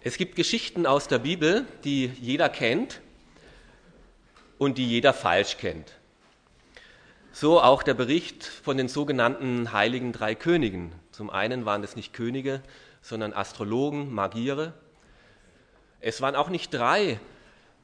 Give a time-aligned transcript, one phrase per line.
[0.00, 3.00] Es gibt Geschichten aus der Bibel, die jeder kennt
[4.56, 5.92] und die jeder falsch kennt.
[7.32, 10.92] So auch der Bericht von den sogenannten heiligen drei Königen.
[11.10, 12.62] Zum einen waren es nicht Könige,
[13.02, 14.72] sondern Astrologen, Magiere.
[16.00, 17.18] Es waren auch nicht drei.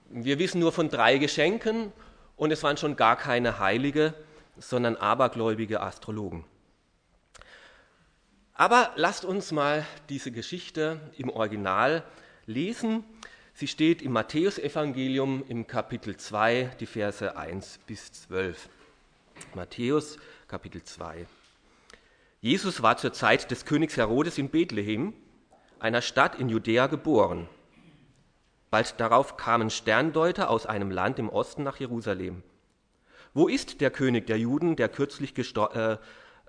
[0.09, 1.93] Wir wissen nur von drei Geschenken
[2.37, 4.15] und es waren schon gar keine Heilige,
[4.57, 6.45] sondern abergläubige Astrologen.
[8.57, 12.05] Aber lasst uns mal diese Geschichte im Original
[12.47, 13.03] lesen.
[13.53, 18.69] Sie steht im Matthäusevangelium im Kapitel 2, die Verse 1 bis 12.
[19.55, 21.27] Matthäus Kapitel 2.
[22.41, 25.15] Jesus war zur Zeit des Königs Herodes in Bethlehem,
[25.81, 27.49] einer Stadt in Judäa, geboren.
[28.71, 32.45] Bald darauf kamen Sterndeuter aus einem Land im Osten nach Jerusalem.
[33.33, 35.97] Wo ist der König der Juden, der kürzlich äh,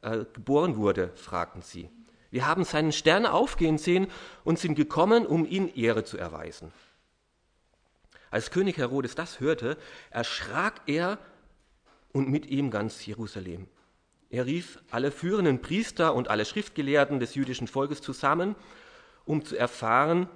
[0.01, 1.11] äh, geboren wurde?
[1.15, 1.89] fragten sie.
[2.31, 4.07] Wir haben seinen Stern aufgehen sehen
[4.43, 6.73] und sind gekommen, um ihn Ehre zu erweisen.
[8.29, 9.77] Als König Herodes das hörte,
[10.09, 11.17] erschrak er
[12.11, 13.67] und mit ihm ganz Jerusalem.
[14.29, 18.55] Er rief alle führenden Priester und alle Schriftgelehrten des jüdischen Volkes zusammen,
[19.23, 20.27] um zu erfahren,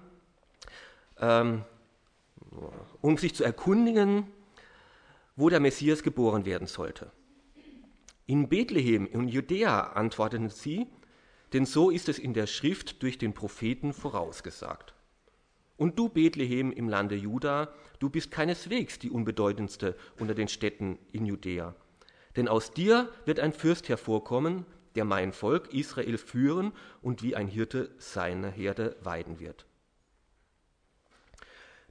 [1.19, 1.65] ähm,
[3.01, 4.27] um sich zu erkundigen,
[5.35, 7.11] wo der Messias geboren werden sollte.
[8.29, 10.85] In Bethlehem in Judäa antworteten sie,
[11.51, 14.93] denn so ist es in der Schrift durch den Propheten vorausgesagt.
[15.77, 21.25] Und du, Bethlehem im Lande Juda, du bist keineswegs die unbedeutendste unter den Städten in
[21.25, 21.73] Judäa.
[22.35, 27.47] Denn aus dir wird ein Fürst hervorkommen, der mein Volk Israel führen und wie ein
[27.47, 29.65] Hirte seine Herde weiden wird.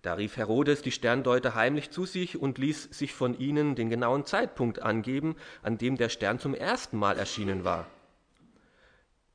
[0.02, 4.24] Da rief Herodes die Sterndeuter heimlich zu sich und ließ sich von ihnen den genauen
[4.24, 7.86] Zeitpunkt angeben, an dem der Stern zum ersten Mal erschienen war.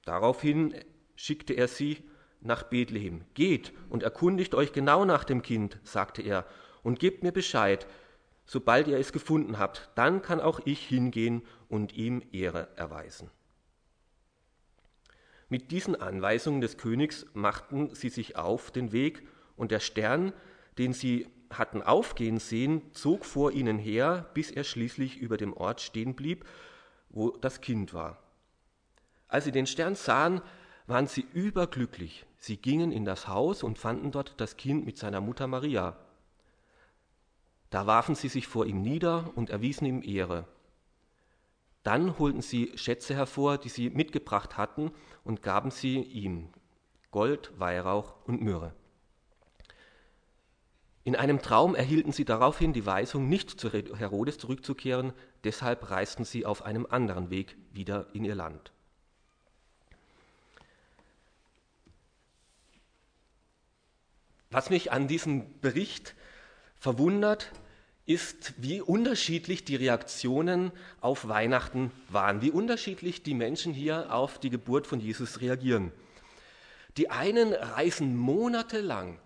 [0.06, 0.74] Daraufhin
[1.16, 1.98] schickte er sie
[2.40, 3.26] nach Bethlehem.
[3.34, 6.46] Geht und erkundigt euch genau nach dem Kind, sagte er,
[6.82, 7.88] und gebt mir Bescheid,
[8.46, 13.30] sobald ihr es gefunden habt, dann kann auch ich hingehen und ihm Ehre erweisen.
[15.50, 19.24] Mit diesen Anweisungen des Königs machten sie sich auf den Weg,
[19.56, 20.34] und der Stern,
[20.78, 25.82] den sie hatten aufgehen sehen, zog vor ihnen her, bis er schließlich über dem Ort
[25.82, 26.46] stehen blieb,
[27.10, 28.18] wo das Kind war.
[29.28, 30.42] Als sie den Stern sahen,
[30.88, 32.26] waren sie überglücklich.
[32.38, 35.98] Sie gingen in das Haus und fanden dort das Kind mit seiner Mutter Maria.
[37.70, 40.48] Da warfen sie sich vor ihm nieder und erwiesen ihm Ehre.
[41.84, 44.92] Dann holten sie Schätze hervor, die sie mitgebracht hatten,
[45.24, 46.50] und gaben sie ihm
[47.12, 48.74] Gold, Weihrauch und Myrrhe.
[51.06, 55.12] In einem Traum erhielten sie daraufhin die Weisung, nicht zu Herodes zurückzukehren,
[55.44, 58.72] deshalb reisten sie auf einem anderen Weg wieder in ihr Land.
[64.50, 66.16] Was mich an diesem Bericht
[66.80, 67.52] verwundert,
[68.06, 70.72] ist, wie unterschiedlich die Reaktionen
[71.02, 75.92] auf Weihnachten waren, wie unterschiedlich die Menschen hier auf die Geburt von Jesus reagieren.
[76.98, 79.18] Die einen reisen monatelang,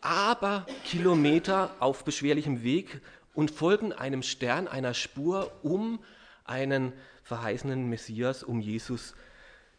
[0.00, 3.00] aber Kilometer auf beschwerlichem Weg
[3.34, 6.00] und folgen einem Stern, einer Spur, um
[6.44, 6.92] einen
[7.22, 9.14] verheißenen Messias, um Jesus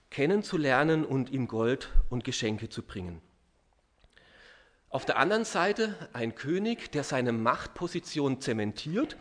[0.09, 3.21] kennenzulernen und ihm Gold und Geschenke zu bringen.
[4.89, 9.17] Auf der anderen Seite ein König, der seine Machtposition zementiert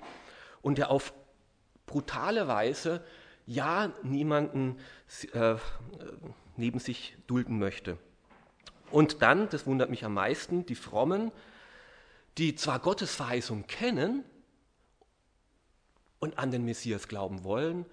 [0.62, 1.12] und der auf
[1.86, 3.04] brutale Weise
[3.46, 4.78] ja niemanden
[5.32, 5.56] äh,
[6.56, 7.98] neben sich dulden möchte.
[8.91, 11.32] Und dann, das wundert mich am meisten, die Frommen,
[12.38, 14.24] die zwar Gottes Verheißung kennen
[16.19, 17.86] und an den Messias glauben wollen,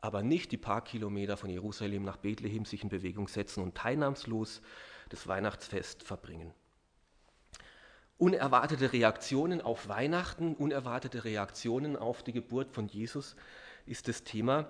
[0.00, 4.62] aber nicht die paar Kilometer von Jerusalem nach Bethlehem sich in Bewegung setzen und teilnahmslos
[5.08, 6.52] das Weihnachtsfest verbringen
[8.20, 13.34] unerwartete Reaktionen auf Weihnachten, unerwartete Reaktionen auf die Geburt von Jesus
[13.86, 14.66] ist das Thema.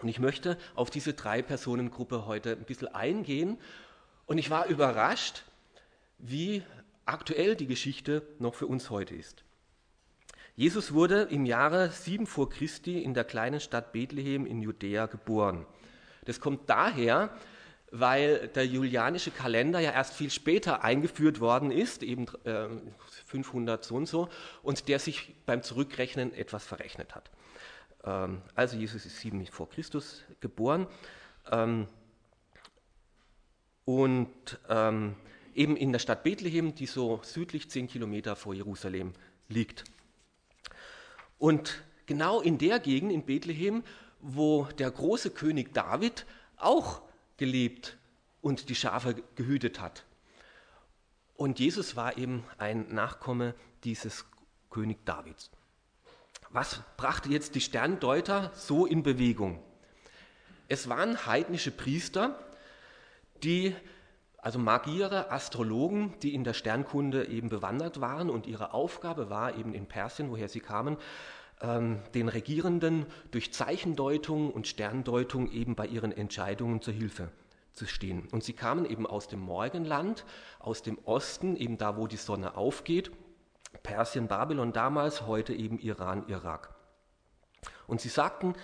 [0.00, 3.58] Und ich möchte auf diese drei Personengruppe heute ein bisschen eingehen.
[4.30, 5.42] Und ich war überrascht,
[6.18, 6.62] wie
[7.04, 9.42] aktuell die Geschichte noch für uns heute ist.
[10.54, 15.66] Jesus wurde im Jahre 7 vor Christi in der kleinen Stadt Bethlehem in Judäa geboren.
[16.26, 17.36] Das kommt daher,
[17.90, 22.68] weil der julianische Kalender ja erst viel später eingeführt worden ist, eben äh,
[23.26, 24.28] 500 so und so,
[24.62, 27.32] und der sich beim Zurückrechnen etwas verrechnet hat.
[28.04, 30.86] Ähm, also Jesus ist sieben vor Christus geboren
[31.50, 31.88] ähm,
[33.90, 34.30] und
[34.68, 35.16] ähm,
[35.52, 39.14] eben in der Stadt Bethlehem, die so südlich zehn Kilometer vor Jerusalem
[39.48, 39.82] liegt.
[41.38, 43.82] Und genau in der Gegend in Bethlehem,
[44.20, 46.24] wo der große König David
[46.56, 47.02] auch
[47.36, 47.96] gelebt
[48.40, 50.04] und die Schafe gehütet hat.
[51.34, 54.24] Und Jesus war eben ein Nachkomme dieses
[54.70, 55.50] König Davids.
[56.50, 59.60] Was brachte jetzt die Sterndeuter so in Bewegung?
[60.68, 62.38] Es waren heidnische Priester,
[63.44, 63.74] die,
[64.38, 69.74] also Magiere, Astrologen, die in der Sternkunde eben bewandert waren und ihre Aufgabe war eben
[69.74, 70.96] in Persien, woher sie kamen,
[71.60, 77.30] ähm, den Regierenden durch Zeichendeutung und Sterndeutung eben bei ihren Entscheidungen zur Hilfe
[77.72, 78.28] zu stehen.
[78.32, 80.24] Und sie kamen eben aus dem Morgenland,
[80.58, 83.10] aus dem Osten, eben da, wo die Sonne aufgeht,
[83.82, 86.74] Persien, Babylon damals, heute eben Iran, Irak.
[87.86, 88.54] Und sie sagten,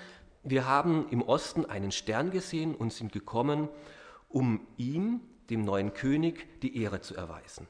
[0.43, 3.69] wir haben im Osten einen Stern gesehen und sind gekommen,
[4.36, 7.66] um ihm, dem neuen König, die Ehre zu erweisen.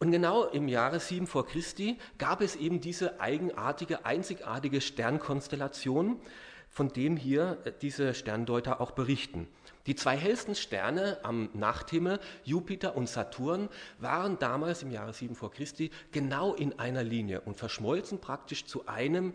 [0.00, 6.20] Und genau im Jahre 7 vor Christi gab es eben diese eigenartige, einzigartige Sternkonstellation,
[6.68, 9.46] von dem hier äh, diese Sterndeuter auch berichten.
[9.86, 13.68] Die zwei hellsten Sterne am Nachthimmel, Jupiter und Saturn,
[14.00, 18.88] waren damals im Jahre 7 vor Christi genau in einer Linie und verschmolzen praktisch zu
[18.88, 19.32] einem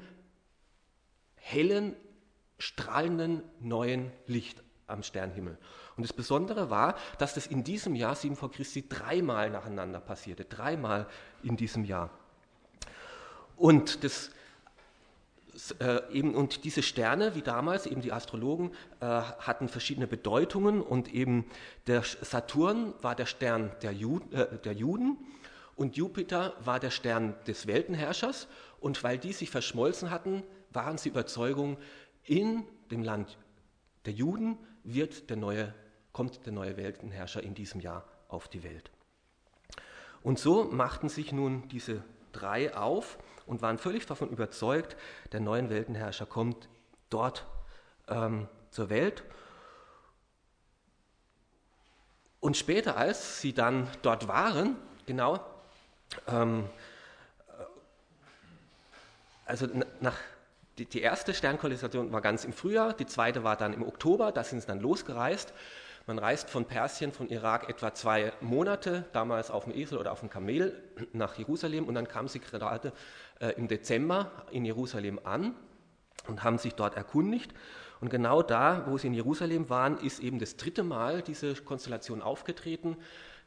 [1.35, 1.95] hellen,
[2.57, 5.57] strahlenden neuen Licht am Sternhimmel.
[5.95, 10.45] Und das Besondere war, dass das in diesem Jahr 7 vor Christi dreimal nacheinander passierte,
[10.45, 11.07] dreimal
[11.43, 12.09] in diesem Jahr.
[13.55, 14.31] Und das
[15.79, 21.13] äh, eben, und diese Sterne, wie damals, eben die Astrologen, äh, hatten verschiedene Bedeutungen und
[21.13, 21.45] eben
[21.85, 25.17] der Saturn war der Stern der, Jud, äh, der Juden
[25.75, 28.47] und Jupiter war der Stern des Weltenherrschers
[28.79, 31.77] und weil die sich verschmolzen hatten, waren sie Überzeugung,
[32.25, 33.37] in dem Land
[34.05, 35.73] der Juden wird der neue,
[36.11, 38.91] kommt der neue Weltenherrscher in diesem Jahr auf die Welt.
[40.21, 44.95] Und so machten sich nun diese drei auf und waren völlig davon überzeugt,
[45.31, 46.69] der neue Weltenherrscher kommt
[47.09, 47.45] dort
[48.07, 49.23] ähm, zur Welt.
[52.39, 55.39] Und später, als sie dann dort waren, genau,
[56.27, 56.67] ähm,
[57.47, 57.63] äh,
[59.45, 59.67] also
[60.01, 60.17] nach,
[60.77, 64.43] die, die erste Sternkonstellation war ganz im Frühjahr, die zweite war dann im Oktober, da
[64.43, 65.53] sind sie dann losgereist.
[66.05, 70.19] Man reist von Persien, von Irak etwa zwei Monate, damals auf dem Esel oder auf
[70.19, 70.83] dem Kamel
[71.13, 72.91] nach Jerusalem und dann kamen sie gerade
[73.39, 75.55] äh, im Dezember in Jerusalem an
[76.27, 77.53] und haben sich dort erkundigt.
[78.01, 82.21] Und genau da, wo sie in Jerusalem waren, ist eben das dritte Mal diese Konstellation
[82.21, 82.97] aufgetreten,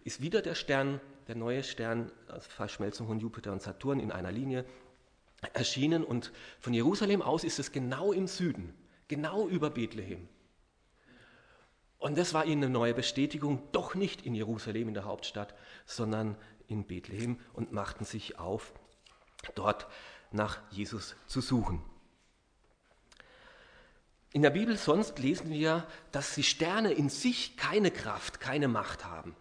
[0.05, 4.33] ist wieder der Stern, der neue Stern, also Verschmelzung von Jupiter und Saturn in einer
[4.33, 4.65] Linie
[5.53, 6.05] erschienen.
[6.05, 8.75] Und von Jerusalem aus ist es genau im Süden,
[9.09, 10.29] genau über Bethlehem.
[11.99, 15.55] Und das war ihnen eine neue Bestätigung, doch nicht in Jerusalem, in der Hauptstadt,
[15.87, 16.37] sondern
[16.69, 18.73] in Bethlehem und machten sich auf,
[19.55, 19.87] dort
[20.31, 21.83] nach Jesus zu suchen.
[24.33, 29.07] In der Bibel sonst lesen wir, dass die Sterne in sich keine Kraft, keine Macht
[29.07, 29.35] haben.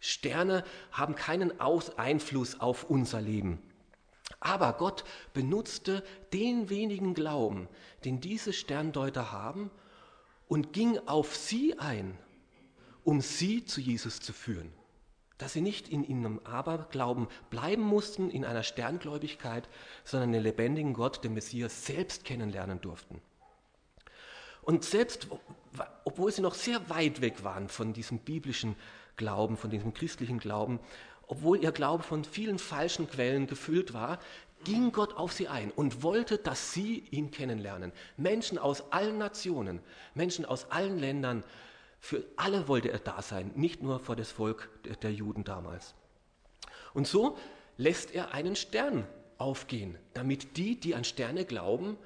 [0.00, 3.60] Sterne haben keinen Einfluss auf unser Leben.
[4.40, 7.68] Aber Gott benutzte den wenigen Glauben,
[8.04, 9.70] den diese Sterndeuter haben,
[10.46, 12.16] und ging auf sie ein,
[13.04, 14.72] um sie zu Jesus zu führen.
[15.36, 19.68] Dass sie nicht in ihrem Aberglauben bleiben mussten, in einer Sterngläubigkeit,
[20.04, 23.20] sondern den lebendigen Gott, den Messias, selbst kennenlernen durften.
[24.62, 25.28] Und selbst,
[26.04, 28.76] obwohl sie noch sehr weit weg waren von diesem biblischen
[29.16, 30.80] Glauben, von diesem christlichen Glauben,
[31.28, 34.18] obwohl ihr Glaube von vielen falschen Quellen gefüllt war,
[34.64, 37.92] ging Gott auf sie ein und wollte, dass sie ihn kennenlernen.
[38.16, 39.80] Menschen aus allen Nationen,
[40.14, 41.44] Menschen aus allen Ländern,
[42.00, 44.68] für alle wollte er da sein, nicht nur vor das Volk
[45.02, 45.94] der Juden damals.
[46.94, 47.38] Und so
[47.76, 49.06] lässt er einen Stern
[49.36, 51.96] aufgehen, damit die, die an Sterne glauben,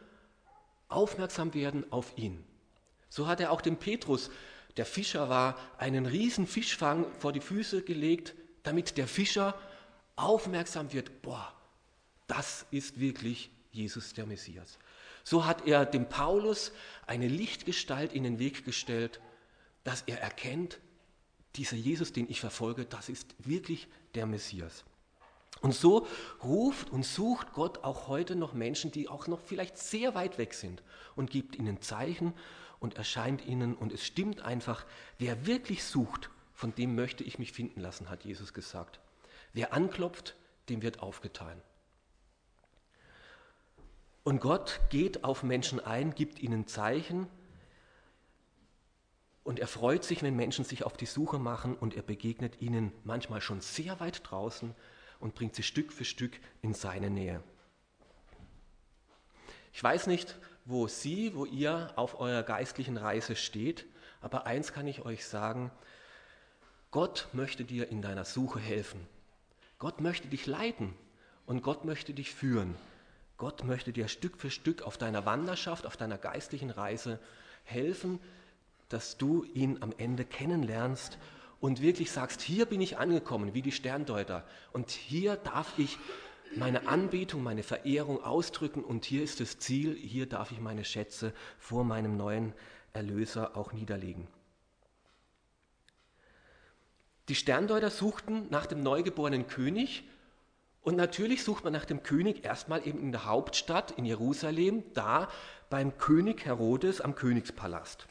[0.89, 2.45] aufmerksam werden auf ihn.
[3.09, 4.31] So hat er auch dem Petrus,
[4.77, 9.59] der Fischer war, einen riesen Fischfang vor die Füße gelegt, damit der Fischer
[10.17, 11.53] aufmerksam wird, boah,
[12.27, 14.79] das ist wirklich Jesus der Messias.
[15.25, 16.73] So hat er dem Paulus
[17.07, 19.21] eine Lichtgestalt in den Weg gestellt,
[19.85, 20.81] dass er erkennt,
[21.57, 24.85] dieser Jesus, den ich verfolge, das ist wirklich der Messias.
[25.61, 26.07] Und so
[26.43, 30.55] ruft und sucht Gott auch heute noch Menschen, die auch noch vielleicht sehr weit weg
[30.55, 30.83] sind
[31.15, 32.33] und gibt ihnen Zeichen
[32.81, 34.85] und erscheint ihnen und es stimmt einfach,
[35.19, 36.31] wer wirklich sucht,
[36.63, 39.01] von dem möchte ich mich finden lassen, hat Jesus gesagt.
[39.53, 40.37] Wer anklopft,
[40.69, 41.61] dem wird aufgetan.
[44.23, 47.27] Und Gott geht auf Menschen ein, gibt ihnen Zeichen
[49.43, 52.93] und er freut sich, wenn Menschen sich auf die Suche machen und er begegnet ihnen
[53.03, 54.73] manchmal schon sehr weit draußen
[55.19, 57.43] und bringt sie Stück für Stück in seine Nähe.
[59.73, 63.85] Ich weiß nicht, wo Sie, wo ihr auf eurer geistlichen Reise steht,
[64.21, 65.73] aber eins kann ich euch sagen,
[66.93, 69.01] Gott möchte dir in deiner Suche helfen.
[69.79, 70.93] Gott möchte dich leiten
[71.47, 72.75] und Gott möchte dich führen.
[73.39, 77.19] Gott möchte dir Stück für Stück auf deiner Wanderschaft, auf deiner geistlichen Reise
[77.65, 78.21] helfen,
[78.91, 81.17] dass du ihn am Ende kennenlernst
[81.61, 84.45] und wirklich sagst, hier bin ich angekommen, wie die Sterndeuter.
[84.75, 85.97] Und hier darf ich
[86.57, 91.33] meine Anbetung, meine Verehrung ausdrücken und hier ist das Ziel, hier darf ich meine Schätze
[91.59, 92.53] vor meinem neuen
[92.93, 94.29] Erlöser auch niederlegen.
[97.29, 100.05] Die Sterndeuter suchten nach dem neugeborenen König
[100.83, 105.29] und natürlich sucht man nach dem König erstmal eben in der Hauptstadt in Jerusalem, da
[105.71, 108.07] beim König Herodes am Königspalast.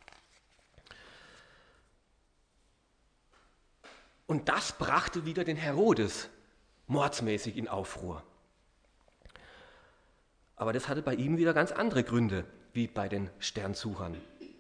[4.26, 6.30] Und das brachte wieder den Herodes
[6.88, 8.24] mordsmäßig in Aufruhr.
[10.56, 14.16] Aber das hatte bei ihm wieder ganz andere Gründe, wie bei den Sternsuchern.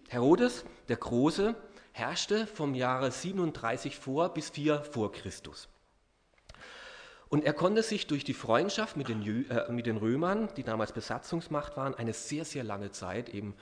[0.10, 1.55] Herodes, der Große,
[1.91, 5.67] herrschte vom Jahre 37 vor bis 4 vor Christus.
[7.29, 10.91] Und er konnte sich durch die Freundschaft mit den, äh, mit den Römern, die damals
[10.91, 13.55] Besatzungsmacht waren, eine sehr, sehr lange Zeit, eben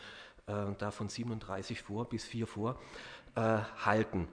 [0.47, 2.79] äh, da von 37 vor bis 4 vor,
[3.35, 4.27] äh, halten.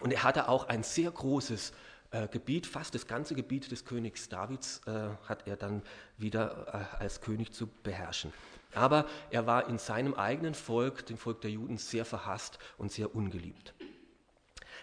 [0.00, 1.72] Und er hatte auch ein sehr großes
[2.10, 5.82] äh, Gebiet, fast das ganze Gebiet des Königs Davids äh, hat er dann
[6.16, 8.32] wieder äh, als König zu beherrschen.
[8.74, 13.14] Aber er war in seinem eigenen Volk, dem Volk der Juden, sehr verhasst und sehr
[13.14, 13.74] ungeliebt.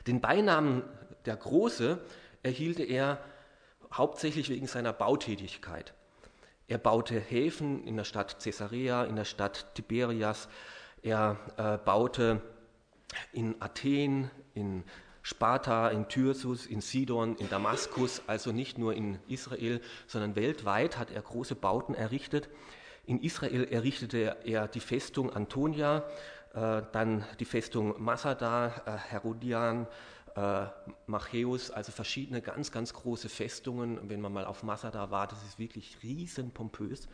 [0.08, 0.84] Den Beinamen
[1.26, 2.00] der Große
[2.44, 3.20] erhielt er
[3.94, 5.94] hauptsächlich wegen seiner Bautätigkeit.
[6.68, 10.50] Er baute Häfen in der Stadt Caesarea, in der Stadt Tiberias.
[11.04, 12.42] Er äh, baute
[13.34, 14.84] in Athen, in
[15.22, 21.12] Sparta, in Tyrsus, in Sidon, in Damaskus, also nicht nur in Israel, sondern weltweit hat
[21.12, 22.50] er große Bauten errichtet.
[23.06, 26.04] In Israel errichtete er die Festung Antonia,
[26.54, 29.88] äh, dann die Festung Masada, äh, Herodian,
[30.36, 30.66] äh,
[31.06, 34.10] Macheus, also verschiedene ganz, ganz große Festungen.
[34.10, 37.08] Wenn man mal auf Masada war, das ist wirklich riesenpompös.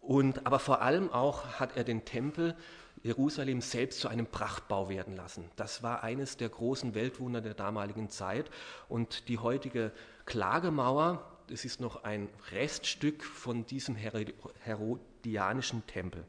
[0.00, 2.54] Und, aber vor allem auch hat er den Tempel
[3.02, 5.50] Jerusalem selbst zu einem Prachtbau werden lassen.
[5.56, 8.50] Das war eines der großen Weltwunder der damaligen Zeit.
[8.88, 9.92] Und die heutige
[10.24, 16.24] Klagemauer, das ist noch ein Reststück von diesem herodianischen Tempel.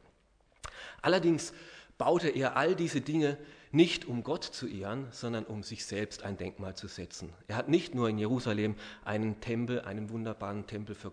[1.02, 1.54] Allerdings
[1.98, 3.38] baute er all diese Dinge
[3.72, 7.32] nicht um Gott zu ehren, sondern um sich selbst ein Denkmal zu setzen.
[7.48, 11.12] Er hat nicht nur in Jerusalem einen Tempel, einen wunderbaren Tempel für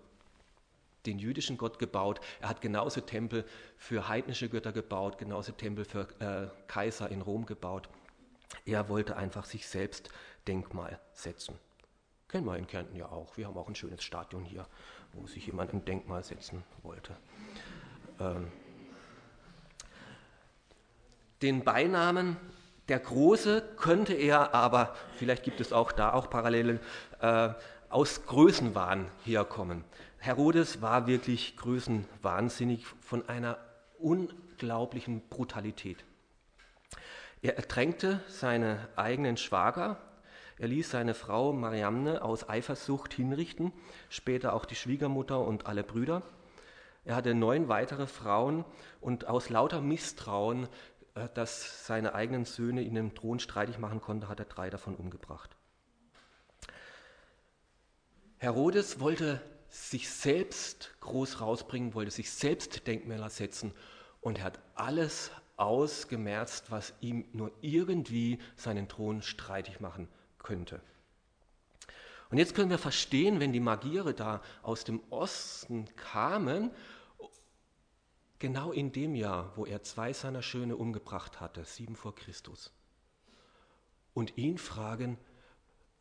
[1.05, 3.45] den jüdischen Gott gebaut, er hat genauso Tempel
[3.77, 7.89] für heidnische Götter gebaut, genauso Tempel für äh, Kaiser in Rom gebaut.
[8.65, 10.09] Er wollte einfach sich selbst
[10.49, 11.59] Denkmal setzen.
[12.37, 13.38] Kennen wir in Kärnten ja auch.
[13.38, 14.66] Wir haben auch ein schönes Stadion hier,
[15.14, 17.16] wo sich jemand ein Denkmal setzen wollte.
[18.21, 18.52] Ähm,
[21.40, 22.37] den Beinamen
[22.88, 26.78] der Große könnte er aber, vielleicht gibt es auch da auch Parallelen,
[27.21, 27.55] äh,
[27.88, 29.83] aus Größenwahn herkommen.
[30.19, 33.57] Herodes war wirklich größenwahnsinnig von einer
[33.99, 36.05] unglaublichen Brutalität.
[37.40, 39.97] Er ertränkte seine eigenen Schwager,
[40.59, 43.73] er ließ seine Frau Mariamne aus Eifersucht hinrichten,
[44.09, 46.23] später auch die Schwiegermutter und alle Brüder.
[47.05, 48.65] Er hatte neun weitere Frauen
[49.01, 50.69] und aus lauter Misstrauen
[51.17, 54.95] äh, dass seine eigenen Söhne ihn im Thron streitig machen konnte, hat er drei davon
[54.95, 55.57] umgebracht.
[58.39, 63.73] Herodes wollte sich selbst groß rausbringen, wollte sich selbst Denkmäler setzen
[64.21, 70.09] und hat alles ausgemerzt, was ihm nur irgendwie seinen Thron streitig machen
[70.47, 70.81] könnte.
[72.31, 76.71] Und jetzt können wir verstehen, wenn die Magiere da aus dem Osten kamen
[78.38, 82.71] Genau in dem Jahr, wo er zwei seiner Söhne umgebracht hatte, sieben vor Christus,
[84.12, 85.19] und ihn fragen,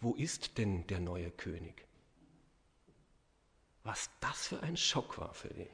[0.02, 1.88] wo ist denn der neue König?
[3.84, 5.70] Was das für ein Schock war für ihn.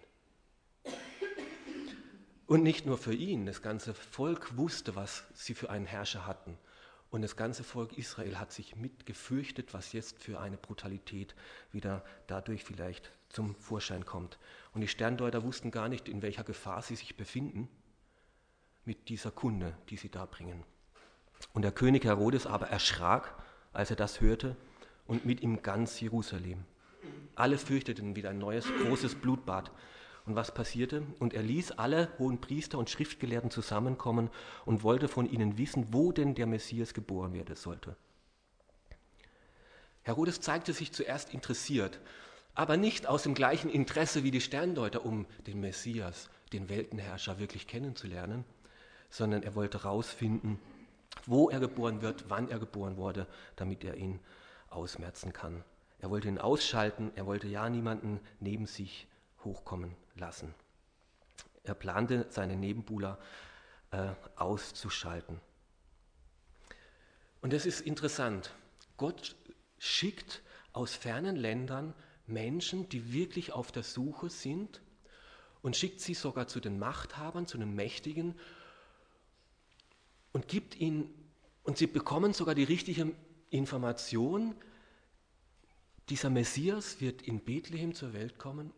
[2.45, 6.57] Und nicht nur für ihn, das ganze Volk wusste, was sie für einen Herrscher hatten.
[7.11, 11.35] Und das ganze Volk Israel hat sich mitgefürchtet, was jetzt für eine Brutalität
[11.71, 14.39] wieder dadurch vielleicht zum Vorschein kommt.
[14.73, 17.67] Und die Sterndeuter wussten gar nicht, in welcher Gefahr sie sich befinden
[18.85, 20.63] mit dieser Kunde, die sie da bringen.
[21.53, 23.35] Und der König Herodes aber erschrak,
[23.73, 24.55] als er das hörte,
[25.05, 26.63] und mit ihm ganz Jerusalem.
[27.35, 29.71] Alle fürchteten wieder ein neues großes Blutbad.
[30.31, 31.03] Und was passierte?
[31.19, 34.29] Und er ließ alle hohen Priester und Schriftgelehrten zusammenkommen
[34.63, 37.97] und wollte von ihnen wissen, wo denn der Messias geboren werden sollte.
[40.03, 41.99] Herodes zeigte sich zuerst interessiert,
[42.55, 47.67] aber nicht aus dem gleichen Interesse wie die Sterndeuter, um den Messias, den Weltenherrscher wirklich
[47.67, 48.45] kennenzulernen,
[49.09, 50.59] sondern er wollte herausfinden,
[51.25, 54.21] wo er geboren wird, wann er geboren wurde, damit er ihn
[54.69, 55.65] ausmerzen kann.
[55.99, 59.09] Er wollte ihn ausschalten, er wollte ja niemanden neben sich
[59.43, 60.53] hochkommen lassen.
[61.63, 63.19] Er plante, seine Nebenbuhler
[63.91, 65.39] äh, auszuschalten.
[67.41, 68.53] Und es ist interessant.
[68.97, 69.35] Gott
[69.77, 70.41] schickt
[70.73, 71.93] aus fernen Ländern
[72.27, 74.81] Menschen, die wirklich auf der Suche sind
[75.61, 78.35] und schickt sie sogar zu den Machthabern, zu den Mächtigen
[80.31, 81.13] und gibt ihnen,
[81.63, 83.13] und sie bekommen sogar die richtige
[83.49, 84.55] Information,
[86.09, 88.73] dieser Messias wird in Bethlehem zur Welt kommen.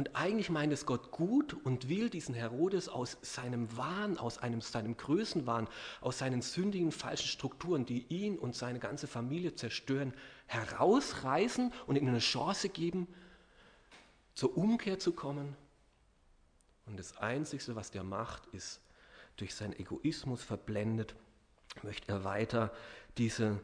[0.00, 4.62] Und eigentlich meint es Gott gut und will diesen Herodes aus seinem Wahn, aus einem,
[4.62, 5.68] seinem Größenwahn,
[6.00, 10.14] aus seinen sündigen falschen Strukturen, die ihn und seine ganze Familie zerstören,
[10.46, 13.08] herausreißen und ihm eine Chance geben,
[14.34, 15.54] zur Umkehr zu kommen.
[16.86, 18.80] Und das Einzige, was der macht, ist,
[19.36, 21.14] durch seinen Egoismus verblendet,
[21.82, 22.72] möchte er weiter
[23.18, 23.60] diese,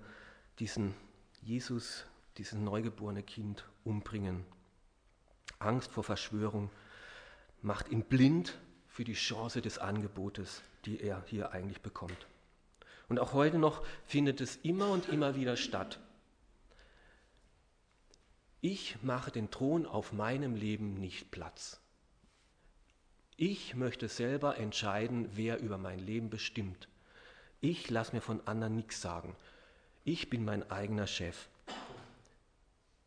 [0.58, 0.92] diesen
[1.40, 2.04] Jesus,
[2.36, 4.44] dieses neugeborene Kind umbringen.
[5.58, 6.70] Angst vor Verschwörung
[7.62, 12.26] macht ihn blind für die Chance des Angebotes, die er hier eigentlich bekommt.
[13.08, 16.00] Und auch heute noch findet es immer und immer wieder statt.
[18.60, 21.80] Ich mache den Thron auf meinem Leben nicht Platz.
[23.36, 26.88] Ich möchte selber entscheiden, wer über mein Leben bestimmt.
[27.60, 29.36] Ich lasse mir von anderen nichts sagen.
[30.04, 31.48] Ich bin mein eigener Chef.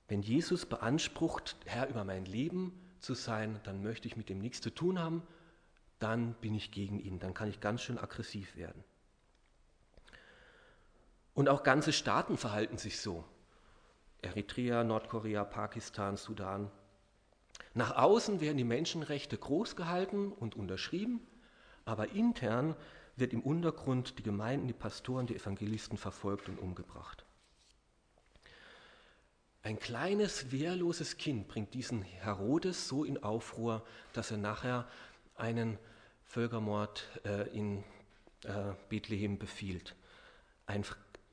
[0.09, 4.59] Wenn Jesus beansprucht, Herr über mein Leben zu sein, dann möchte ich mit dem nichts
[4.59, 5.21] zu tun haben,
[5.99, 8.83] dann bin ich gegen ihn, dann kann ich ganz schön aggressiv werden.
[11.35, 13.23] Und auch ganze Staaten verhalten sich so.
[14.21, 16.71] Eritrea, Nordkorea, Pakistan, Sudan.
[17.75, 21.21] Nach außen werden die Menschenrechte groß gehalten und unterschrieben,
[21.85, 22.75] aber intern
[23.15, 27.25] wird im Untergrund die Gemeinden, die Pastoren, die Evangelisten verfolgt und umgebracht.
[29.61, 34.87] Ein kleines, wehrloses Kind bringt diesen Herodes so in Aufruhr, dass er nachher
[35.35, 35.77] einen
[36.23, 37.83] Völkermord äh, in
[38.43, 39.95] äh, Bethlehem befiehlt.
[40.65, 40.85] Ein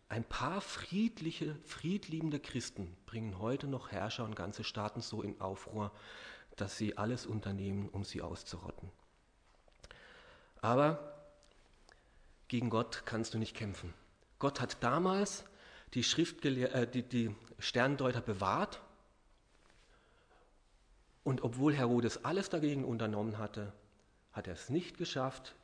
[0.08, 5.90] ein paar friedliche, friedliebende Christen bringen heute noch Herrscher und ganze Staaten so in Aufruhr,
[6.54, 8.90] dass sie alles unternehmen, um sie auszurotten.
[10.60, 11.12] Aber
[12.46, 13.92] gegen Gott kannst du nicht kämpfen.
[14.38, 15.44] Gott hat damals
[15.94, 18.80] die, äh, die, die Sterndeuter bewahrt
[21.24, 23.72] und obwohl Herodes alles dagegen unternommen hatte,
[24.32, 25.54] hat er es nicht geschafft,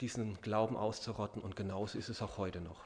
[0.00, 2.84] diesen Glauben auszurotten und genauso ist es auch heute noch.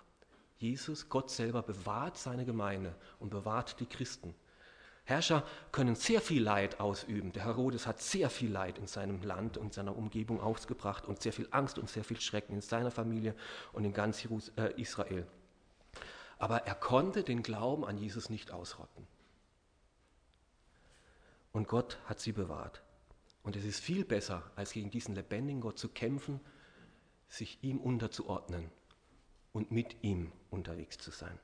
[0.58, 4.34] Jesus, Gott selber, bewahrt seine Gemeinde und bewahrt die Christen.
[5.04, 5.42] Herrscher
[5.72, 7.32] können sehr viel Leid ausüben.
[7.32, 11.32] Der Herodes hat sehr viel Leid in seinem Land und seiner Umgebung ausgebracht und sehr
[11.32, 13.34] viel Angst und sehr viel Schrecken in seiner Familie
[13.72, 14.22] und in ganz
[14.56, 15.26] äh, Israel.
[16.38, 19.06] Aber er konnte den Glauben an Jesus nicht ausrotten.
[21.52, 22.82] Und Gott hat sie bewahrt.
[23.42, 26.40] Und es ist viel besser, als gegen diesen lebendigen Gott zu kämpfen,
[27.28, 28.70] sich ihm unterzuordnen
[29.52, 31.38] und mit ihm unterwegs zu sein.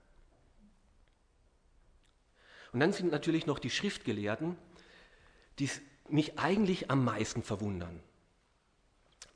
[2.72, 4.57] Und dann sind natürlich noch die Schriftgelehrten,
[5.59, 5.70] die
[6.09, 8.02] mich eigentlich am meisten verwundern.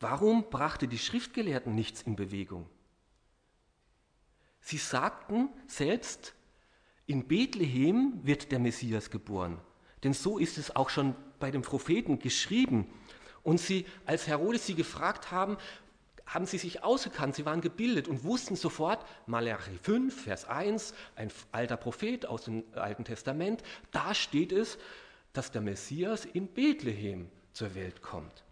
[0.00, 2.68] Warum brachte die Schriftgelehrten nichts in Bewegung?
[4.68, 6.34] Sie sagten selbst,
[7.06, 9.58] in Bethlehem wird der Messias geboren.
[10.04, 12.86] Denn so ist es auch schon bei den Propheten geschrieben.
[13.42, 15.56] Und sie, als Herodes sie gefragt haben,
[16.26, 21.30] haben sie sich ausgekannt, sie waren gebildet und wussten sofort, Malachi 5, Vers 1, ein
[21.50, 24.76] alter Prophet aus dem Alten Testament, da steht es,
[25.32, 28.44] dass der Messias in Bethlehem zur Welt kommt.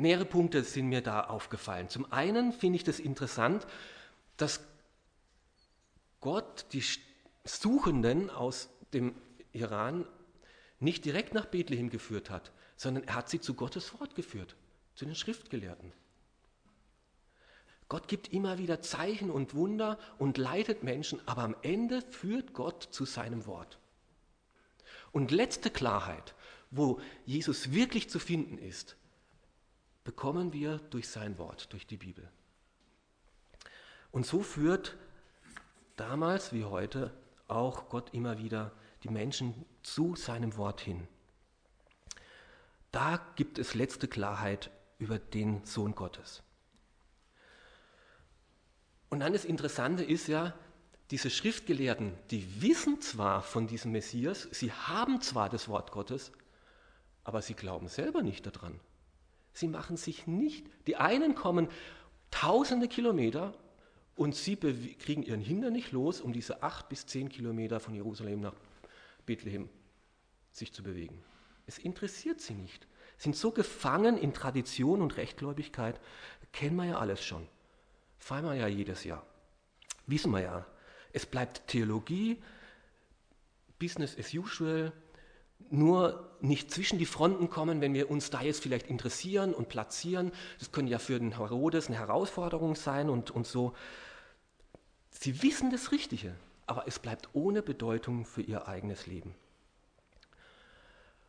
[0.00, 1.88] Mehrere Punkte sind mir da aufgefallen.
[1.90, 3.66] Zum einen finde ich das interessant,
[4.36, 4.60] dass
[6.20, 6.82] Gott die
[7.44, 9.14] Suchenden aus dem
[9.52, 10.06] Iran
[10.78, 14.56] nicht direkt nach Bethlehem geführt hat, sondern er hat sie zu Gottes Wort geführt,
[14.94, 15.92] zu den Schriftgelehrten.
[17.90, 22.88] Gott gibt immer wieder Zeichen und Wunder und leitet Menschen, aber am Ende führt Gott
[22.90, 23.78] zu seinem Wort.
[25.12, 26.34] Und letzte Klarheit,
[26.70, 28.96] wo Jesus wirklich zu finden ist,
[30.04, 32.28] bekommen wir durch sein Wort, durch die Bibel.
[34.10, 34.96] Und so führt
[35.96, 37.12] damals wie heute
[37.48, 41.06] auch Gott immer wieder die Menschen zu seinem Wort hin.
[42.92, 46.42] Da gibt es letzte Klarheit über den Sohn Gottes.
[49.08, 50.54] Und dann das Interessante ist ja,
[51.10, 56.30] diese Schriftgelehrten, die wissen zwar von diesem Messias, sie haben zwar das Wort Gottes,
[57.24, 58.78] aber sie glauben selber nicht daran.
[59.52, 61.68] Sie machen sich nicht, die einen kommen
[62.30, 63.54] tausende Kilometer
[64.14, 68.40] und sie kriegen ihren Hinder nicht los, um diese acht bis zehn Kilometer von Jerusalem
[68.40, 68.54] nach
[69.26, 69.68] Bethlehem
[70.52, 71.22] sich zu bewegen.
[71.66, 72.86] Es interessiert sie nicht.
[73.16, 76.00] Sind so gefangen in Tradition und Rechtgläubigkeit,
[76.52, 77.46] kennen wir ja alles schon.
[78.18, 79.24] Feiern wir ja jedes Jahr.
[80.06, 80.66] Wissen wir ja.
[81.12, 82.42] Es bleibt Theologie,
[83.78, 84.92] Business as usual,
[85.68, 90.32] nur nicht zwischen die Fronten kommen, wenn wir uns da jetzt vielleicht interessieren und platzieren.
[90.58, 93.74] Das könnte ja für den Herodes eine Herausforderung sein und, und so.
[95.10, 96.34] Sie wissen das Richtige,
[96.66, 99.34] aber es bleibt ohne Bedeutung für ihr eigenes Leben.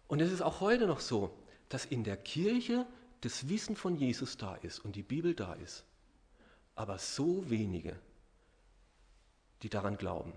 [0.07, 1.33] Und es ist auch heute noch so,
[1.69, 2.85] dass in der Kirche
[3.21, 5.85] das Wissen von Jesus da ist und die Bibel da ist,
[6.75, 7.99] aber so wenige,
[9.61, 10.33] die daran glauben.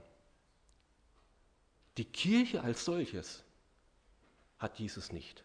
[1.97, 3.44] Die Kirche als solches
[4.59, 5.45] hat Jesus nicht.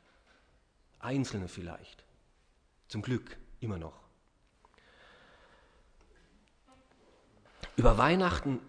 [0.99, 2.03] Einzelne vielleicht.
[2.87, 3.99] Zum Glück immer noch.
[7.75, 8.59] Über Weihnachten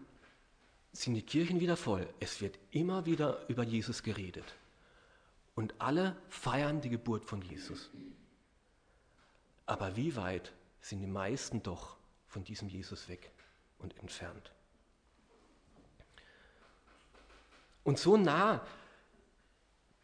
[0.92, 2.09] sind die Kirchen wieder voll.
[2.20, 4.55] Es wird immer wieder über Jesus geredet.
[5.55, 7.90] Und alle feiern die Geburt von Jesus.
[9.66, 11.96] Aber wie weit sind die meisten doch
[12.29, 13.31] von diesem Jesus weg
[13.79, 14.53] und entfernt?
[17.83, 18.64] Und so nah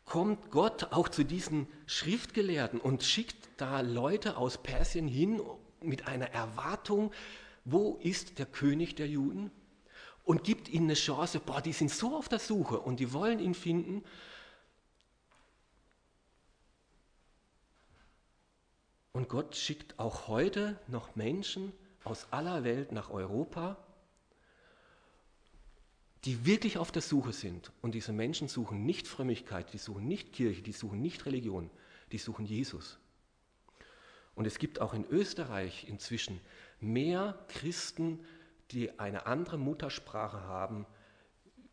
[0.06, 5.42] kommt Gott auch zu diesen Schriftgelehrten und schickt da Leute aus Persien hin
[5.82, 7.12] mit einer Erwartung,
[7.64, 9.50] wo ist der König der Juden?
[10.24, 13.38] Und gibt ihnen eine Chance, boah, die sind so auf der Suche und die wollen
[13.38, 14.04] ihn finden.
[19.12, 21.72] Und Gott schickt auch heute noch Menschen
[22.04, 23.76] aus aller Welt nach Europa,
[26.24, 27.72] die wirklich auf der Suche sind.
[27.82, 31.70] Und diese Menschen suchen nicht Frömmigkeit, die suchen nicht Kirche, die suchen nicht Religion,
[32.12, 32.98] die suchen Jesus.
[34.34, 36.40] Und es gibt auch in Österreich inzwischen
[36.80, 38.24] mehr Christen,
[38.70, 40.86] die eine andere Muttersprache haben,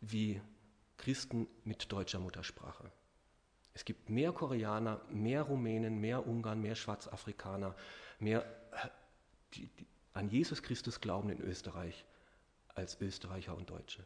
[0.01, 0.41] wie
[0.97, 2.91] Christen mit deutscher Muttersprache.
[3.73, 7.75] Es gibt mehr Koreaner, mehr Rumänen, mehr Ungarn, mehr Schwarzafrikaner,
[8.19, 8.45] mehr
[9.56, 12.06] die, die an Jesus Christus glauben in Österreich
[12.75, 14.06] als Österreicher und Deutsche.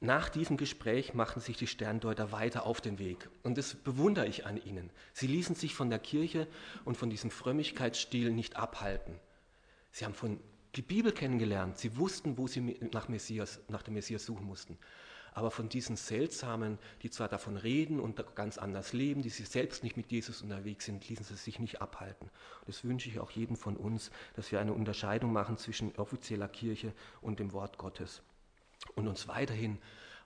[0.00, 3.30] Nach diesem Gespräch machten sich die Sterndeuter weiter auf den Weg.
[3.42, 4.90] Und das bewundere ich an ihnen.
[5.14, 6.46] Sie ließen sich von der Kirche
[6.84, 9.18] und von diesem Frömmigkeitsstil nicht abhalten.
[9.92, 10.38] Sie haben von
[10.74, 11.78] die Bibel kennengelernt.
[11.78, 14.76] Sie wussten, wo sie nach, Messias, nach dem Messias suchen mussten.
[15.32, 19.82] Aber von diesen Seltsamen, die zwar davon reden und ganz anders leben, die sich selbst
[19.82, 22.30] nicht mit Jesus unterwegs sind, ließen sie sich nicht abhalten.
[22.66, 26.92] Das wünsche ich auch jedem von uns, dass wir eine Unterscheidung machen zwischen offizieller Kirche
[27.22, 28.22] und dem Wort Gottes
[28.94, 29.78] und uns weiterhin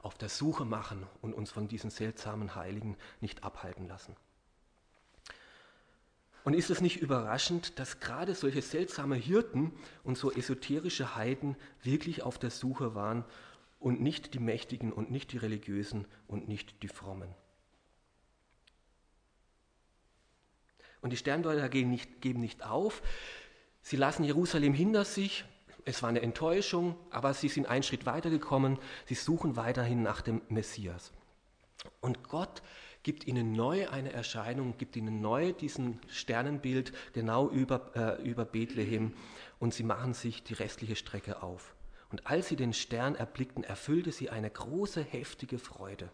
[0.03, 4.17] auf der Suche machen und uns von diesen seltsamen Heiligen nicht abhalten lassen.
[6.43, 9.73] Und ist es nicht überraschend, dass gerade solche seltsame Hirten
[10.05, 13.25] und so esoterische Heiden wirklich auf der Suche waren
[13.79, 17.35] und nicht die Mächtigen und nicht die Religiösen und nicht die Frommen?
[21.03, 23.03] Und die Sterndeuter geben nicht, geben nicht auf.
[23.83, 25.45] Sie lassen Jerusalem hinter sich.
[25.85, 28.79] Es war eine Enttäuschung, aber sie sind einen Schritt weitergekommen.
[29.07, 31.13] Sie suchen weiterhin nach dem Messias.
[32.01, 32.63] Und Gott
[33.03, 39.15] gibt ihnen neu eine Erscheinung, gibt ihnen neu diesen Sternenbild genau über, äh, über Bethlehem
[39.59, 41.75] und sie machen sich die restliche Strecke auf.
[42.11, 46.11] Und als sie den Stern erblickten, erfüllte sie eine große, heftige Freude.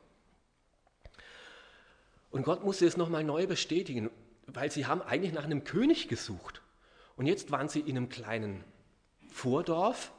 [2.30, 4.10] Und Gott musste es nochmal neu bestätigen,
[4.46, 6.62] weil sie haben eigentlich nach einem König gesucht.
[7.16, 8.62] Und jetzt waren sie in einem kleinen
[9.36, 10.12] Vordorf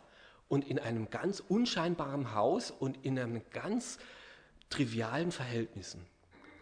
[0.47, 3.97] und in einem ganz unscheinbaren Haus und in einem ganz
[4.69, 6.05] trivialen Verhältnissen.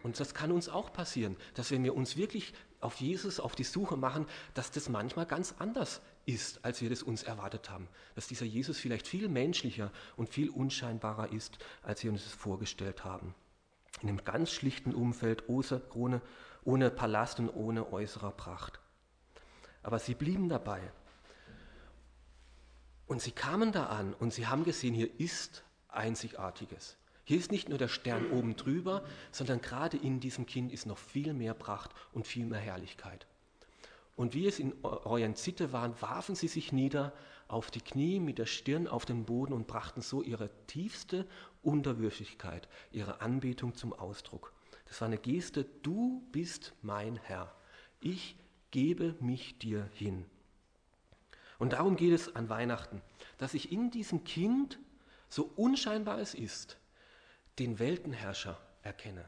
[0.02, 3.64] Und das kann uns auch passieren, dass wenn wir uns wirklich auf Jesus, auf die
[3.64, 7.88] Suche machen, dass das manchmal ganz anders ist, als wir das uns erwartet haben.
[8.14, 13.04] Dass dieser Jesus vielleicht viel menschlicher und viel unscheinbarer ist, als wir uns das vorgestellt
[13.04, 13.34] haben.
[14.00, 18.80] In einem ganz schlichten Umfeld, ohne, Palast und ohne äußerer Pracht.
[19.82, 20.80] Aber sie blieben dabei.
[23.06, 26.96] Und sie kamen da an und sie haben gesehen, hier ist Einzigartiges.
[27.24, 30.98] Hier ist nicht nur der Stern oben drüber, sondern gerade in diesem Kind ist noch
[30.98, 33.26] viel mehr Pracht und viel mehr Herrlichkeit.
[34.14, 37.12] Und wie es in Orient Sitte waren, warfen sie sich nieder
[37.48, 41.26] auf die Knie mit der Stirn auf den Boden und brachten so ihre tiefste
[41.62, 44.52] Unterwürfigkeit, ihre Anbetung zum Ausdruck.
[44.86, 47.54] Das war eine Geste, du bist mein Herr.
[48.00, 48.36] Ich
[48.70, 50.24] gebe mich dir hin.
[51.58, 53.00] Und darum geht es an Weihnachten,
[53.38, 54.78] dass sich in diesem Kind,
[55.28, 56.78] so unscheinbar es ist,
[57.58, 59.24] den Weltenherrscher erkenne,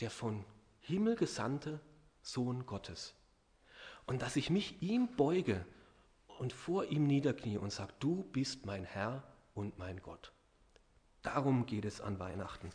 [0.00, 0.44] der von
[0.80, 1.80] Himmel gesandte
[2.22, 3.14] Sohn Gottes.
[4.06, 5.64] Und dass ich mich ihm beuge
[6.38, 9.22] und vor ihm niederknie und sage, du bist mein Herr
[9.54, 10.32] und mein Gott.
[11.22, 12.70] Darum geht es an Weihnachten.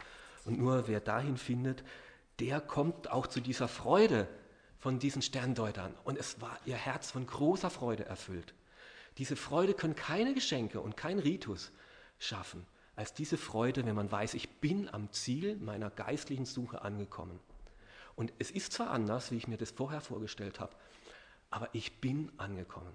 [0.45, 1.83] Und nur wer dahin findet,
[2.39, 4.27] der kommt auch zu dieser Freude
[4.77, 5.95] von diesen Sterndeutern.
[6.03, 8.53] Und es war ihr Herz von großer Freude erfüllt.
[9.17, 11.71] Diese Freude können keine Geschenke und kein Ritus
[12.19, 17.39] schaffen, als diese Freude, wenn man weiß, ich bin am Ziel meiner geistlichen Suche angekommen.
[18.15, 20.75] Und es ist zwar anders, wie ich mir das vorher vorgestellt habe,
[21.49, 22.93] aber ich bin angekommen.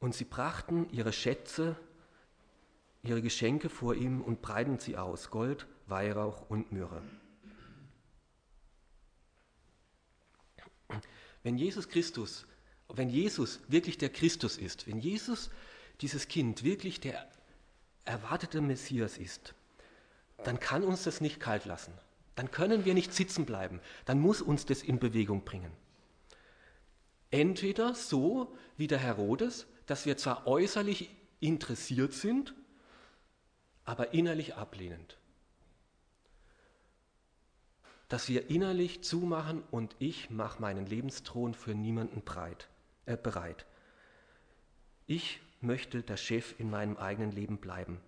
[0.00, 1.76] Und sie brachten ihre Schätze,
[3.02, 7.02] ihre Geschenke vor ihm und breiten sie aus, Gold, Weihrauch und Myrrhe.
[11.42, 12.46] Wenn Jesus Christus,
[12.98, 15.50] wenn Jesus wirklich der Christus ist, wenn Jesus
[16.00, 17.28] dieses Kind wirklich der
[18.04, 19.54] erwartete Messias ist,
[20.44, 21.92] dann kann uns das nicht kalt lassen.
[22.34, 23.80] Dann können wir nicht sitzen bleiben.
[24.04, 25.72] Dann muss uns das in Bewegung bringen.
[27.30, 32.54] Entweder so wie der Herodes, dass wir zwar äußerlich interessiert sind,
[33.84, 35.18] aber innerlich ablehnend.
[38.08, 42.68] Dass wir innerlich zumachen und ich mache meinen Lebensthron für niemanden breit,
[43.06, 43.66] äh, bereit.
[45.06, 48.00] Ich möchte der Chef in meinem eigenen Leben bleiben.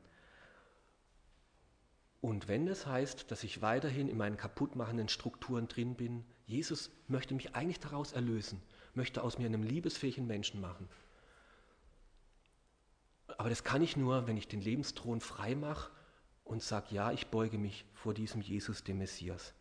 [2.20, 7.34] Und wenn es heißt, dass ich weiterhin in meinen kaputtmachenden Strukturen drin bin, Jesus möchte
[7.34, 8.62] mich eigentlich daraus erlösen,
[8.94, 10.88] möchte aus mir einen liebesfähigen Menschen machen.
[13.36, 15.90] Aber das kann ich nur, wenn ich den Lebensthron frei mache
[16.44, 19.52] und sage, ja, ich beuge mich vor diesem Jesus, dem Messias.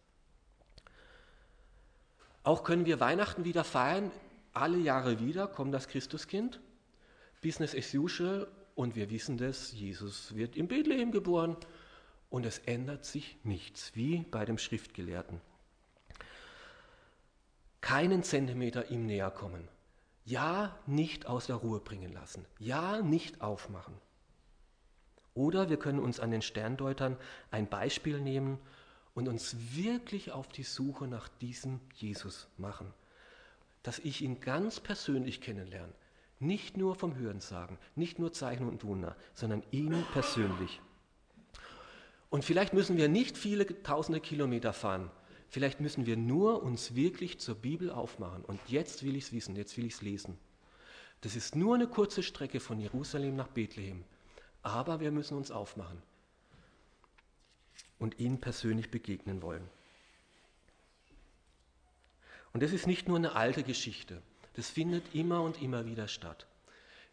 [2.43, 4.11] Auch können wir Weihnachten wieder feiern.
[4.53, 6.59] Alle Jahre wieder kommt das Christuskind.
[7.41, 8.47] Business as usual.
[8.75, 11.57] Und wir wissen das, Jesus wird in Bethlehem geboren.
[12.29, 15.41] Und es ändert sich nichts, wie bei dem Schriftgelehrten.
[17.81, 19.67] Keinen Zentimeter ihm näher kommen.
[20.25, 22.45] Ja, nicht aus der Ruhe bringen lassen.
[22.57, 23.93] Ja, nicht aufmachen.
[25.33, 27.17] Oder wir können uns an den Sterndeutern
[27.51, 28.59] ein Beispiel nehmen
[29.15, 32.93] und uns wirklich auf die Suche nach diesem Jesus machen.
[33.83, 35.93] Dass ich ihn ganz persönlich kennenlerne.
[36.39, 40.81] Nicht nur vom Hörensagen, nicht nur Zeichen und Wunder, sondern ihn persönlich.
[42.29, 45.11] Und vielleicht müssen wir nicht viele tausende Kilometer fahren,
[45.53, 48.43] Vielleicht müssen wir nur uns wirklich zur Bibel aufmachen.
[48.43, 50.35] Und jetzt will ich es wissen, jetzt will ich es lesen.
[51.21, 54.03] Das ist nur eine kurze Strecke von Jerusalem nach Bethlehem.
[54.63, 56.01] Aber wir müssen uns aufmachen
[57.99, 59.69] und ihnen persönlich begegnen wollen.
[62.53, 64.21] Und das ist nicht nur eine alte Geschichte.
[64.53, 66.47] Das findet immer und immer wieder statt.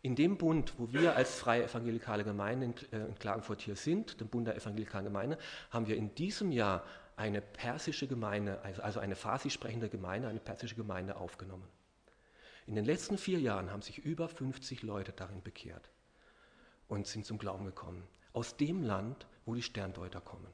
[0.02, 4.28] In dem Bund, wo wir als freie evangelikale Gemeinde in äh, Klagenfurt hier sind, dem
[4.28, 5.38] Bund der evangelikalen Gemeinde,
[5.70, 6.84] haben wir in diesem Jahr
[7.16, 11.68] eine persische Gemeinde, also, also eine farsi sprechende Gemeinde, eine persische Gemeinde aufgenommen.
[12.66, 15.90] In den letzten vier Jahren haben sich über 50 Leute darin bekehrt
[16.88, 18.06] und sind zum Glauben gekommen.
[18.32, 20.46] Aus dem Land, wo die Sterndeuter kommen.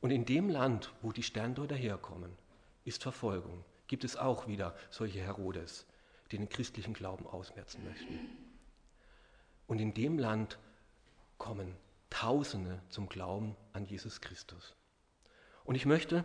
[0.00, 2.32] Und in dem Land, wo die Sterndeuter herkommen,
[2.84, 3.64] ist Verfolgung.
[3.88, 5.86] Gibt es auch wieder solche Herodes,
[6.30, 8.18] die den christlichen Glauben ausmerzen möchten.
[9.66, 10.58] Und in dem Land
[11.38, 11.74] kommen
[12.10, 14.74] Tausende zum Glauben an Jesus Christus.
[15.64, 16.24] Und ich möchte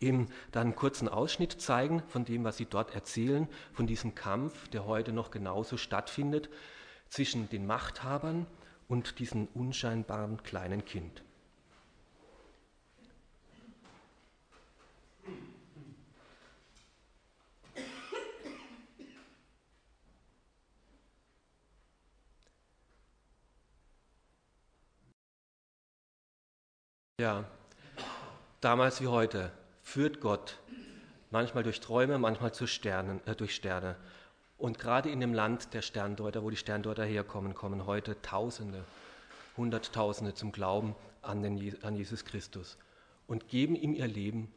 [0.00, 4.68] Ihnen dann einen kurzen Ausschnitt zeigen von dem, was Sie dort erzählen, von diesem Kampf,
[4.68, 6.48] der heute noch genauso stattfindet,
[7.08, 8.46] zwischen den Machthabern
[8.88, 11.22] und diesem unscheinbaren kleinen Kind.
[27.20, 27.44] Ja,
[28.60, 29.52] damals wie heute
[29.84, 30.58] führt Gott
[31.30, 33.94] manchmal durch Träume, manchmal Sternen, äh, durch Sterne.
[34.58, 38.84] Und gerade in dem Land der Sterndeuter, wo die Sterndeuter herkommen, kommen heute Tausende,
[39.56, 42.78] Hunderttausende zum Glauben an, den, an Jesus Christus
[43.28, 44.52] und geben ihm ihr Leben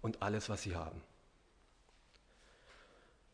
[0.00, 1.00] und alles, was sie haben.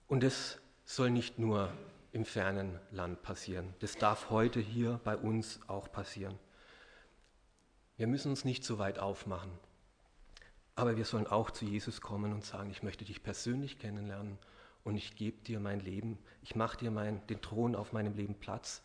[0.09, 1.73] Und es soll nicht nur
[2.13, 6.39] im fernen Land passieren, das darf heute hier bei uns auch passieren.
[7.99, 9.51] Wir müssen uns nicht so weit aufmachen.
[10.77, 14.39] Aber wir sollen auch zu Jesus kommen und sagen, ich möchte dich persönlich kennenlernen
[14.85, 18.37] und ich gebe dir mein Leben, ich mache dir mein, den Thron auf meinem Leben
[18.37, 18.83] Platz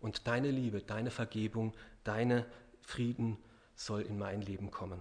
[0.00, 2.44] und deine Liebe, deine Vergebung, deine
[2.80, 3.38] Frieden
[3.76, 5.00] soll in mein Leben kommen.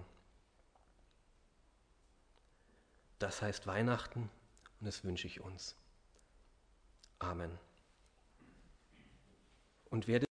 [3.17, 4.29] Das heißt Weihnachten
[4.79, 5.75] und das wünsche ich uns.
[7.17, 7.57] Amen.
[9.89, 10.27] Und werde